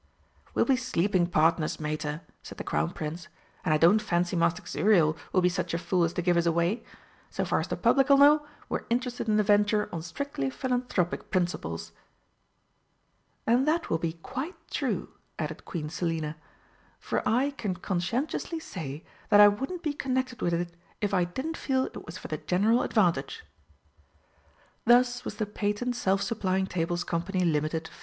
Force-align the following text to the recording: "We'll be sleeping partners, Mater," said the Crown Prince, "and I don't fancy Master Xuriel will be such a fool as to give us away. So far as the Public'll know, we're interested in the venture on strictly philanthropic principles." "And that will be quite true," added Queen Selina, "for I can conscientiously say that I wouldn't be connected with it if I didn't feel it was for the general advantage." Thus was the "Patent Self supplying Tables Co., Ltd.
"We'll 0.55 0.65
be 0.65 0.77
sleeping 0.77 1.27
partners, 1.27 1.79
Mater," 1.79 2.21
said 2.41 2.57
the 2.57 2.63
Crown 2.63 2.89
Prince, 2.89 3.27
"and 3.63 3.71
I 3.71 3.77
don't 3.77 4.01
fancy 4.01 4.35
Master 4.35 4.63
Xuriel 4.63 5.15
will 5.31 5.41
be 5.41 5.47
such 5.47 5.75
a 5.75 5.77
fool 5.77 6.03
as 6.03 6.11
to 6.13 6.23
give 6.23 6.37
us 6.37 6.47
away. 6.47 6.83
So 7.29 7.45
far 7.45 7.59
as 7.59 7.67
the 7.67 7.77
Public'll 7.77 8.17
know, 8.17 8.43
we're 8.67 8.87
interested 8.89 9.27
in 9.27 9.37
the 9.37 9.43
venture 9.43 9.89
on 9.93 10.01
strictly 10.01 10.49
philanthropic 10.49 11.29
principles." 11.29 11.91
"And 13.45 13.67
that 13.67 13.91
will 13.91 13.99
be 13.99 14.13
quite 14.13 14.55
true," 14.71 15.09
added 15.37 15.65
Queen 15.65 15.87
Selina, 15.87 16.35
"for 16.99 17.21
I 17.29 17.51
can 17.51 17.75
conscientiously 17.75 18.59
say 18.59 19.03
that 19.29 19.39
I 19.39 19.47
wouldn't 19.49 19.83
be 19.83 19.93
connected 19.93 20.41
with 20.41 20.55
it 20.55 20.73
if 20.99 21.13
I 21.13 21.25
didn't 21.25 21.57
feel 21.57 21.85
it 21.85 22.07
was 22.07 22.17
for 22.17 22.27
the 22.27 22.37
general 22.39 22.81
advantage." 22.81 23.43
Thus 24.83 25.23
was 25.23 25.35
the 25.35 25.45
"Patent 25.45 25.95
Self 25.95 26.23
supplying 26.23 26.65
Tables 26.65 27.03
Co., 27.03 27.19
Ltd. 27.19 27.87